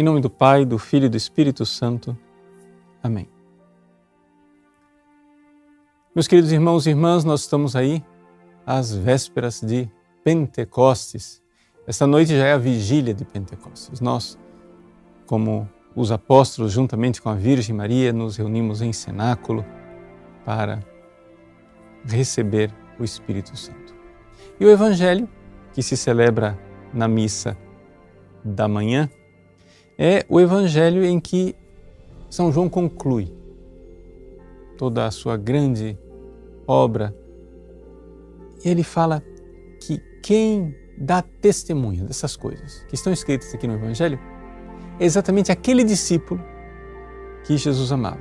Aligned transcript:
Em 0.00 0.02
nome 0.02 0.22
do 0.22 0.30
Pai, 0.30 0.64
do 0.64 0.78
Filho 0.78 1.04
e 1.04 1.08
do 1.10 1.16
Espírito 1.18 1.66
Santo. 1.66 2.16
Amém. 3.02 3.28
Meus 6.14 6.26
queridos 6.26 6.50
irmãos 6.52 6.86
e 6.86 6.90
irmãs, 6.90 7.22
nós 7.22 7.42
estamos 7.42 7.76
aí 7.76 8.02
às 8.64 8.94
vésperas 8.94 9.60
de 9.60 9.90
Pentecostes. 10.24 11.42
Esta 11.86 12.06
noite 12.06 12.36
já 12.36 12.46
é 12.46 12.52
a 12.54 12.58
vigília 12.58 13.12
de 13.12 13.26
Pentecostes. 13.26 14.00
Nós, 14.00 14.38
como 15.26 15.68
os 15.94 16.10
apóstolos, 16.10 16.72
juntamente 16.72 17.20
com 17.20 17.28
a 17.28 17.34
Virgem 17.34 17.76
Maria, 17.76 18.12
nos 18.12 18.36
reunimos 18.38 18.80
em 18.80 18.92
cenáculo 18.94 19.64
para 20.44 20.80
receber 22.06 22.72
o 23.00 23.04
Espírito 23.04 23.56
Santo. 23.56 23.94
E 24.58 24.64
o 24.64 24.70
Evangelho, 24.70 25.28
que 25.72 25.82
se 25.82 25.96
celebra 25.96 26.58
na 26.92 27.08
missa 27.08 27.56
da 28.44 28.68
manhã, 28.68 29.08
é 29.98 30.24
o 30.28 30.40
Evangelho 30.40 31.04
em 31.04 31.18
que 31.20 31.54
São 32.28 32.52
João 32.52 32.68
conclui 32.68 33.32
toda 34.76 35.06
a 35.06 35.10
sua 35.10 35.36
grande 35.36 35.98
obra. 36.66 37.14
Ele 38.64 38.82
fala 38.82 39.22
que 39.80 39.98
quem 40.22 40.74
dá 40.96 41.22
testemunho 41.22 42.04
dessas 42.04 42.36
coisas 42.36 42.84
que 42.88 42.94
estão 42.94 43.12
escritas 43.12 43.54
aqui 43.54 43.66
no 43.66 43.74
Evangelho 43.74 44.18
é 44.98 45.04
exatamente 45.04 45.50
aquele 45.50 45.82
discípulo 45.82 46.42
que 47.44 47.56
Jesus 47.56 47.90
amava. 47.90 48.20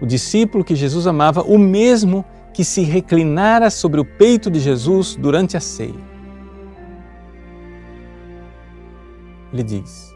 O 0.00 0.06
discípulo 0.06 0.64
que 0.64 0.76
Jesus 0.76 1.06
amava, 1.06 1.42
o 1.42 1.58
mesmo 1.58 2.24
que 2.56 2.64
se 2.64 2.80
reclinara 2.80 3.68
sobre 3.68 4.00
o 4.00 4.04
peito 4.04 4.50
de 4.50 4.58
Jesus 4.58 5.14
durante 5.14 5.58
a 5.58 5.60
ceia. 5.60 5.92
Ele 9.52 9.62
diz: 9.62 10.14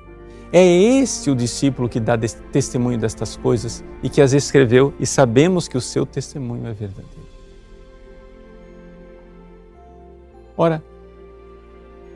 É 0.50 0.64
este 0.64 1.30
o 1.30 1.36
discípulo 1.36 1.86
que 1.86 2.00
dá 2.00 2.16
testemunho 2.50 2.98
destas 2.98 3.36
coisas 3.36 3.84
e 4.02 4.08
que 4.08 4.22
as 4.22 4.32
escreveu, 4.32 4.94
e 4.98 5.04
sabemos 5.04 5.68
que 5.68 5.76
o 5.76 5.82
seu 5.82 6.06
testemunho 6.06 6.66
é 6.66 6.72
verdadeiro. 6.72 7.28
Ora, 10.56 10.82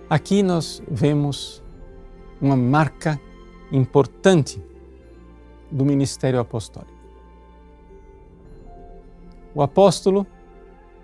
aqui 0.09 0.43
nós 0.43 0.83
vemos 0.91 1.63
uma 2.41 2.57
marca 2.57 3.21
importante 3.71 4.59
do 5.71 5.85
ministério 5.85 6.41
apostólico. 6.41 6.94
O 9.55 9.63
apóstolo, 9.63 10.27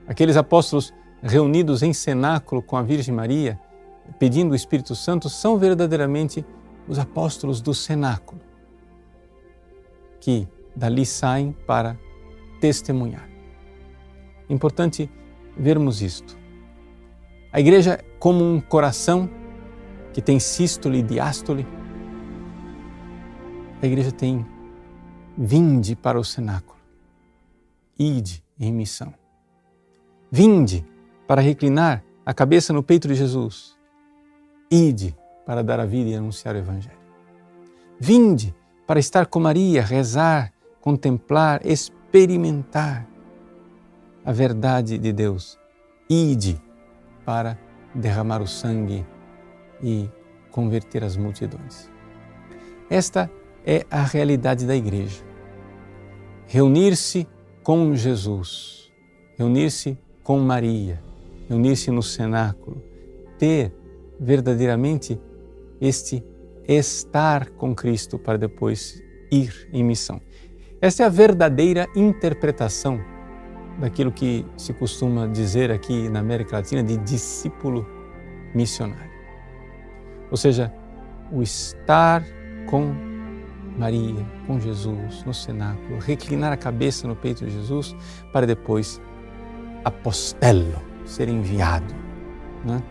aqueles 0.09 0.37
apóstolos 0.37 0.93
reunidos 1.23 1.83
em 1.85 1.93
cenáculo 1.93 2.61
com 2.61 2.77
a 2.77 2.83
Virgem 2.83 3.15
Maria, 3.15 3.61
pedindo 4.19 4.53
o 4.53 4.57
Espírito 4.57 4.97
Santo, 4.97 5.29
são 5.29 5.57
verdadeiramente 5.57 6.45
os 6.89 6.99
apóstolos 6.99 7.61
do 7.61 7.73
cenáculo, 7.73 8.41
que 10.19 10.49
dali 10.75 11.07
saem 11.07 11.53
para 11.65 11.97
testemunhar. 12.61 13.29
Importante 14.49 15.09
vermos 15.57 16.03
isto. 16.03 16.37
A 17.53 17.61
igreja, 17.61 18.01
como 18.19 18.45
um 18.45 18.61
coração 18.61 19.31
que 20.13 20.21
tem 20.21 20.41
sístole 20.41 20.99
e 20.99 21.03
diástole, 21.03 21.65
a 23.81 23.87
igreja 23.87 24.11
tem 24.11 24.45
vinde 25.39 25.95
para 25.95 26.19
o 26.19 26.25
cenáculo 26.25 26.80
ide 28.01 28.43
em 28.59 28.73
missão. 28.73 29.13
Vinde 30.33 30.87
para 31.27 31.43
reclinar 31.43 32.03
a 32.25 32.33
cabeça 32.33 32.73
no 32.73 32.83
peito 32.83 33.07
de 33.07 33.15
Jesus. 33.15 33.79
Ide 34.71 35.15
para 35.45 35.63
dar 35.63 35.79
a 35.79 35.85
vida 35.85 36.09
e 36.09 36.15
anunciar 36.15 36.55
o 36.55 36.59
Evangelho. 36.59 36.99
Vinde 37.99 38.55
para 38.87 38.99
estar 38.99 39.27
com 39.27 39.39
Maria, 39.39 39.83
rezar, 39.83 40.51
contemplar, 40.81 41.61
experimentar 41.67 43.07
a 44.25 44.33
verdade 44.33 44.97
de 44.97 45.13
Deus. 45.13 45.59
Ide 46.09 46.61
para 47.25 47.59
derramar 47.95 48.41
o 48.41 48.47
sangue 48.47 49.07
e 49.83 50.09
converter 50.51 51.05
as 51.05 51.17
multidões. 51.17 51.91
Esta 52.89 53.31
é 53.65 53.85
a 53.91 54.03
realidade 54.03 54.67
da 54.67 54.75
igreja. 54.75 55.23
Reunir-se 56.47 57.29
com 57.63 57.95
Jesus, 57.95 58.91
reunir-se 59.37 59.99
com 60.23 60.39
Maria, 60.39 61.03
reunir-se 61.49 61.91
no 61.91 62.03
cenáculo, 62.03 62.83
ter 63.39 63.73
verdadeiramente 64.19 65.21
este 65.81 66.23
estar 66.67 67.51
com 67.51 67.75
Cristo 67.75 68.19
para 68.19 68.39
depois 68.39 69.03
ir 69.31 69.69
em 69.73 69.83
missão. 69.83 70.21
Esta 70.81 71.03
é 71.03 71.07
a 71.07 71.11
verdadeira 71.11 71.87
interpretação 71.95 73.01
daquilo 73.79 74.13
que 74.13 74.45
se 74.57 74.73
costuma 74.73 75.27
dizer 75.27 75.71
aqui 75.71 76.09
na 76.09 76.21
América 76.21 76.57
Latina 76.57 76.83
de 76.83 76.97
discípulo 76.99 77.87
missionário. 78.55 79.11
Ou 80.31 80.37
seja, 80.37 80.73
o 81.33 81.43
estar 81.43 82.25
com 82.69 83.10
Maria, 83.79 84.27
com 84.47 84.61
Jesus, 84.61 85.25
no 85.25 85.33
cenáculo, 85.33 85.99
reclinar 85.99 86.53
a 86.53 86.57
cabeça 86.57 87.09
no 87.09 87.17
peito 87.17 87.45
de 87.45 87.53
Jesus 87.53 87.95
para 88.33 88.47
depois 88.47 89.01
apostelo, 89.85 90.81
ser 91.05 91.29
enviado 91.29 91.95
né? 92.65 92.83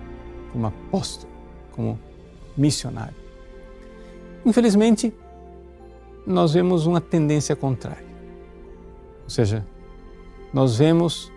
como 0.52 0.68
apóstolo, 0.68 1.32
como 1.72 2.00
missionário. 2.58 3.16
Infelizmente, 4.46 5.14
nós 6.26 6.54
vemos 6.54 6.86
uma 6.86 7.02
tendência 7.02 7.56
contrária. 7.56 8.08
Ou 9.24 9.30
seja, 9.30 9.66
nós 10.54 10.78
vemos 10.78 11.32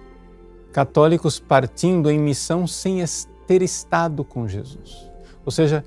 católicos 0.72 1.38
partindo 1.38 2.10
em 2.10 2.18
missão 2.18 2.66
sem 2.66 3.04
ter 3.46 3.62
estado 3.62 4.24
com 4.24 4.48
Jesus. 4.48 5.10
Ou 5.44 5.52
seja, 5.52 5.84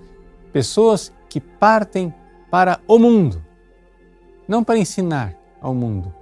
pessoas 0.53 1.11
que 1.29 1.39
partem 1.39 2.13
para 2.51 2.79
o 2.87 2.99
mundo, 2.99 3.43
não 4.47 4.63
para 4.63 4.77
ensinar 4.77 5.35
ao 5.61 5.73
mundo, 5.73 6.13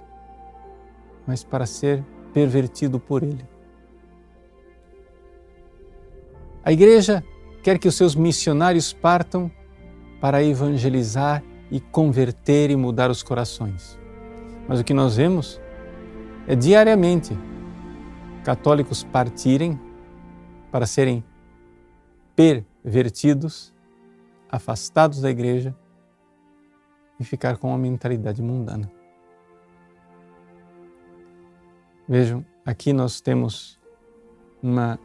mas 1.26 1.44
para 1.44 1.66
ser 1.66 2.04
pervertido 2.32 2.98
por 2.98 3.22
ele. 3.22 3.46
A 6.64 6.72
igreja 6.72 7.22
quer 7.62 7.78
que 7.78 7.88
os 7.88 7.94
seus 7.94 8.14
missionários 8.14 8.92
partam 8.92 9.50
para 10.20 10.42
evangelizar 10.42 11.42
e 11.70 11.78
converter 11.78 12.70
e 12.70 12.76
mudar 12.76 13.10
os 13.10 13.22
corações. 13.22 13.98
Mas 14.66 14.80
o 14.80 14.84
que 14.84 14.94
nós 14.94 15.16
vemos 15.16 15.60
é 16.46 16.54
diariamente 16.54 17.36
católicos 18.42 19.04
partirem 19.04 19.78
para 20.70 20.86
serem 20.86 21.24
pervertidos, 22.34 23.72
afastados 24.50 25.20
da 25.20 25.30
igreja 25.30 25.74
e 27.24 27.26
ficar 27.26 27.56
com 27.56 27.68
uma 27.68 27.78
mentalidade 27.78 28.42
mundana. 28.42 28.90
Vejam, 32.06 32.44
aqui 32.66 32.92
nós 32.92 33.22
temos 33.22 33.80
uma 34.62 34.98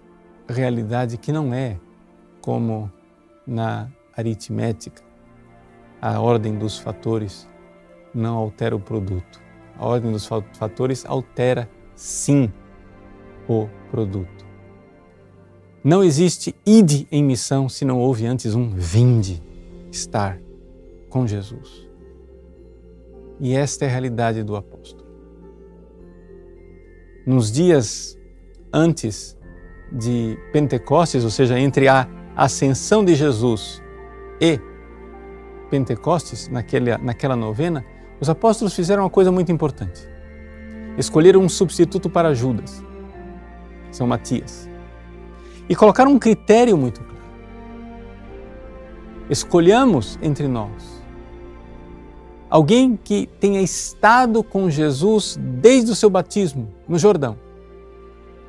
realidade 0.48 1.18
que 1.18 1.32
não 1.32 1.54
é 1.54 1.80
como 2.42 2.92
na 3.48 3.90
aritmética, 4.16 5.02
a 6.02 6.20
ordem 6.20 6.58
dos 6.58 6.78
fatores 6.78 7.48
não 8.14 8.38
altera 8.38 8.76
o 8.76 8.80
produto. 8.80 9.42
A 9.78 9.86
ordem 9.86 10.12
dos 10.12 10.26
fatores 10.26 11.06
altera 11.06 11.70
sim 11.96 12.52
o 13.48 13.70
produto. 13.90 14.46
Não 15.82 16.04
existe 16.04 16.54
ide 16.66 17.08
em 17.10 17.24
missão 17.24 17.70
se 17.70 17.86
não 17.86 17.98
houve 17.98 18.26
antes 18.26 18.56
um 18.56 18.72
vinde, 18.72 19.42
estar 19.90 20.38
com 21.10 21.26
Jesus. 21.26 21.89
E 23.40 23.56
esta 23.56 23.86
é 23.86 23.88
a 23.88 23.92
realidade 23.92 24.44
do 24.44 24.56
apóstolo. 24.56 25.08
Nos 27.26 27.52
dias 27.52 28.18
antes 28.74 29.38
de 29.92 30.38
Pentecostes, 30.52 31.24
ou 31.24 31.30
seja, 31.30 31.60
entre 31.60 31.88
a 31.88 32.08
ascensão 32.36 33.04
de 33.04 33.16
Jesus 33.16 33.82
e 34.42 34.60
Pentecostes, 35.70 36.48
naquela, 36.48 36.98
naquela 36.98 37.36
novena, 37.36 37.86
os 38.20 38.30
apóstolos 38.30 38.74
fizeram 38.74 39.04
uma 39.04 39.10
coisa 39.10 39.32
muito 39.32 39.52
importante. 39.52 40.08
Escolheram 40.98 41.42
um 41.42 41.50
substituto 41.50 42.10
para 42.10 42.34
Judas, 42.34 42.84
São 43.92 44.06
Matias, 44.06 44.70
e 45.70 45.76
colocaram 45.76 46.12
um 46.12 46.20
critério 46.20 46.78
muito 46.78 47.02
claro. 47.02 47.20
Escolhamos 49.30 50.18
entre 50.22 50.48
nós 50.48 50.99
alguém 52.50 52.98
que 52.98 53.28
tenha 53.40 53.62
estado 53.62 54.44
com 54.44 54.70
Jesus 54.70 55.38
desde 55.40 55.92
o 55.92 55.96
seu 55.96 56.10
batismo 56.10 56.74
no 56.88 56.98
Jordão 56.98 57.38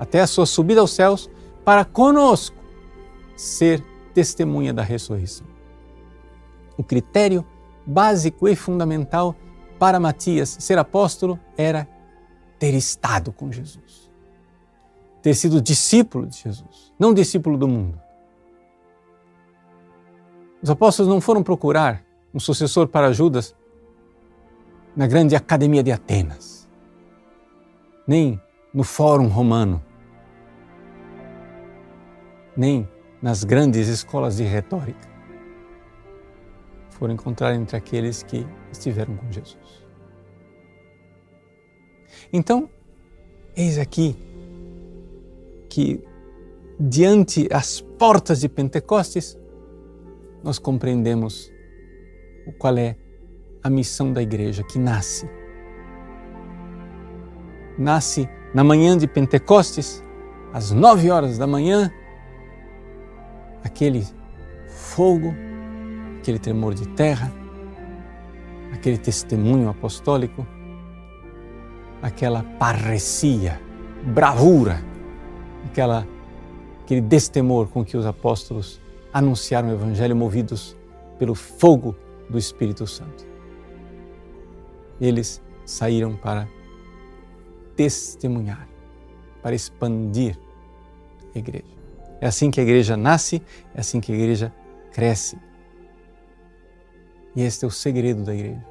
até 0.00 0.22
a 0.22 0.26
sua 0.26 0.46
subida 0.46 0.80
aos 0.80 0.92
céus, 0.92 1.30
para 1.62 1.84
conosco 1.84 2.56
ser 3.36 3.84
testemunha 4.14 4.72
da 4.72 4.82
ressurreição. 4.82 5.46
O 6.78 6.82
critério 6.82 7.44
básico 7.86 8.48
e 8.48 8.56
fundamental 8.56 9.36
para 9.78 10.00
Matias 10.00 10.56
ser 10.58 10.78
apóstolo 10.78 11.38
era 11.54 11.86
ter 12.58 12.72
estado 12.72 13.30
com 13.30 13.52
Jesus, 13.52 14.10
ter 15.20 15.34
sido 15.34 15.60
discípulo 15.60 16.26
de 16.26 16.38
Jesus, 16.38 16.94
não 16.98 17.12
discípulo 17.12 17.58
do 17.58 17.68
mundo. 17.68 18.00
Os 20.62 20.70
apóstolos 20.70 21.12
não 21.12 21.20
foram 21.20 21.42
procurar 21.42 22.02
um 22.32 22.40
sucessor 22.40 22.88
para 22.88 23.12
Judas 23.12 23.54
na 24.96 25.06
grande 25.06 25.36
academia 25.36 25.82
de 25.82 25.92
Atenas, 25.92 26.68
nem 28.06 28.40
no 28.72 28.84
Fórum 28.84 29.28
Romano, 29.28 29.82
nem 32.56 32.88
nas 33.22 33.44
grandes 33.44 33.88
escolas 33.88 34.36
de 34.36 34.44
retórica. 34.44 35.08
Foram 36.90 37.14
encontrar 37.14 37.54
entre 37.54 37.76
aqueles 37.76 38.22
que 38.22 38.46
estiveram 38.70 39.16
com 39.16 39.30
Jesus. 39.30 39.84
Então, 42.32 42.68
eis 43.56 43.78
aqui 43.78 44.16
que, 45.68 46.04
diante 46.78 47.48
as 47.52 47.80
portas 47.80 48.40
de 48.40 48.48
Pentecostes, 48.48 49.38
nós 50.42 50.58
compreendemos 50.58 51.50
qual 52.58 52.76
é 52.76 52.96
a 53.62 53.70
missão 53.70 54.12
da 54.12 54.22
igreja 54.22 54.62
que 54.62 54.78
nasce. 54.78 55.28
Nasce 57.78 58.28
na 58.54 58.64
manhã 58.64 58.96
de 58.96 59.06
Pentecostes, 59.06 60.02
às 60.52 60.70
nove 60.70 61.10
horas 61.10 61.38
da 61.38 61.46
manhã, 61.46 61.90
aquele 63.62 64.06
fogo, 64.68 65.34
aquele 66.18 66.38
tremor 66.38 66.74
de 66.74 66.88
terra, 66.88 67.32
aquele 68.72 68.98
testemunho 68.98 69.68
apostólico, 69.68 70.46
aquela 72.02 72.42
parresia, 72.58 73.60
bravura, 74.02 74.82
aquela, 75.66 76.06
aquele 76.82 77.00
destemor 77.00 77.68
com 77.68 77.84
que 77.84 77.96
os 77.96 78.06
apóstolos 78.06 78.80
anunciaram 79.12 79.68
o 79.68 79.72
Evangelho 79.72 80.16
movidos 80.16 80.76
pelo 81.18 81.34
fogo 81.34 81.94
do 82.28 82.38
Espírito 82.38 82.86
Santo. 82.86 83.29
Eles 85.00 85.42
saíram 85.64 86.16
para 86.16 86.48
testemunhar, 87.76 88.68
para 89.42 89.54
expandir 89.54 90.38
a 91.34 91.38
igreja. 91.38 91.64
É 92.20 92.26
assim 92.26 92.50
que 92.50 92.60
a 92.60 92.62
igreja 92.62 92.96
nasce, 92.96 93.42
é 93.74 93.80
assim 93.80 94.00
que 94.00 94.12
a 94.12 94.14
igreja 94.14 94.52
cresce. 94.92 95.38
E 97.34 97.42
este 97.42 97.64
é 97.64 97.68
o 97.68 97.70
segredo 97.70 98.24
da 98.24 98.34
igreja. 98.34 98.64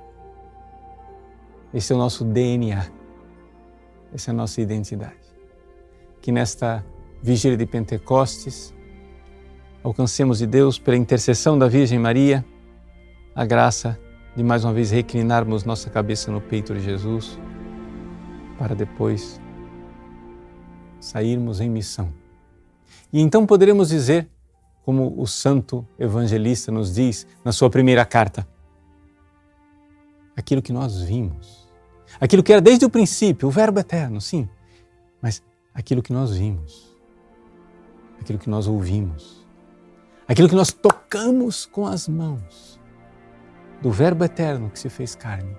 Esse 1.74 1.94
é 1.94 1.96
o 1.96 2.00
nosso 2.00 2.24
DNA. 2.26 2.86
Essa 4.14 4.32
é 4.32 4.32
a 4.32 4.36
nossa 4.36 4.62
identidade. 4.62 5.18
Que 6.22 6.32
nesta 6.32 6.86
vigília 7.22 7.58
de 7.58 7.66
Pentecostes 7.66 8.74
alcancemos 9.84 10.40
de 10.40 10.48
Deus, 10.48 10.78
pela 10.78 10.98
intercessão 10.98 11.58
da 11.58 11.68
Virgem 11.68 11.98
Maria, 11.98 12.46
a 13.34 13.46
graça 13.46 14.00
de 14.36 14.44
mais 14.44 14.64
uma 14.64 14.74
vez 14.74 14.92
reclinarmos 14.92 15.64
nossa 15.64 15.90
cabeça 15.90 16.32
no 16.32 16.40
peito 16.40 16.74
de 16.74 16.82
Jesus, 16.82 17.38
para 18.58 18.76
depois 18.76 19.40
sairmos 21.00 21.60
em 21.62 21.70
missão. 21.70 22.14
E 23.12 23.22
então 23.22 23.46
poderemos 23.46 23.90
dizer, 23.90 24.30
como 24.84 25.20
o 25.20 25.28
santo 25.28 25.86
evangelista 25.98 26.72
nos 26.72 26.94
diz 26.94 27.26
na 27.44 27.52
sua 27.52 27.70
primeira 27.70 28.06
carta, 28.06 28.48
aquilo 30.36 30.62
que 30.62 30.72
nós 30.72 31.02
vimos, 31.02 31.68
aquilo 32.20 32.44
que 32.44 32.54
era 32.54 32.62
desde 32.62 32.86
o 32.86 32.90
princípio, 32.90 33.48
o 33.48 33.52
Verbo 33.52 33.80
eterno, 33.80 34.22
sim, 34.22 34.48
mas 35.22 35.44
aquilo 35.74 36.02
que 36.02 36.14
nós 36.14 36.38
vimos, 36.38 36.96
aquilo 38.20 38.40
que 38.40 38.50
nós 38.50 38.68
ouvimos, 38.68 39.46
aquilo 40.28 40.48
que 40.48 40.56
nós 40.56 40.72
tocamos 40.72 41.66
com 41.66 41.86
as 41.86 42.08
mãos 42.08 42.79
do 43.82 43.92
Verbo 43.92 44.24
eterno 44.24 44.70
que 44.70 44.80
se 44.80 44.90
fez 44.90 45.16
carne. 45.16 45.58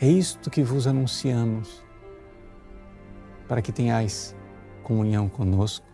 É 0.00 0.08
isto 0.08 0.50
que 0.50 0.62
vos 0.62 0.86
anunciamos, 0.86 1.84
para 3.46 3.60
que 3.60 3.72
tenhais 3.72 4.34
comunhão 4.82 5.28
conosco 5.28 5.86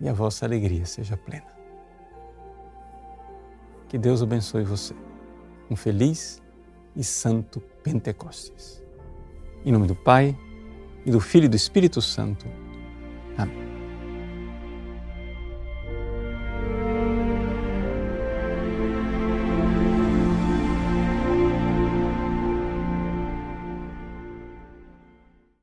e 0.00 0.08
a 0.08 0.12
vossa 0.12 0.44
alegria 0.44 0.86
seja 0.86 1.16
plena. 1.16 1.56
Que 3.88 3.98
Deus 3.98 4.22
abençoe 4.22 4.64
você. 4.64 4.94
Um 5.70 5.76
feliz 5.76 6.42
e 6.94 7.02
santo 7.02 7.60
Pentecostes. 7.82 8.82
Em 9.64 9.72
nome 9.72 9.86
do 9.86 9.96
Pai, 9.96 10.36
e 11.06 11.10
do 11.10 11.20
Filho 11.20 11.46
e 11.46 11.48
do 11.48 11.56
Espírito 11.56 12.02
Santo. 12.02 12.46
Amém. 13.38 13.65